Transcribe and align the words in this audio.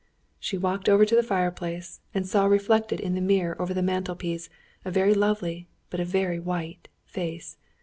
She 0.39 0.57
walked 0.57 0.89
over 0.89 1.05
to 1.05 1.15
the 1.15 1.21
fireplace 1.21 2.01
and 2.11 2.25
saw 2.25 2.47
reflected 2.47 2.99
in 2.99 3.13
the 3.13 3.21
mirror 3.21 3.55
over 3.61 3.71
the 3.71 3.83
mantel 3.83 4.15
piece, 4.15 4.49
a 4.83 4.89
very 4.89 5.13
lovely, 5.13 5.67
but 5.91 5.99
a 5.99 6.05
very 6.05 6.39
white, 6.39 6.87
face. 7.05 7.55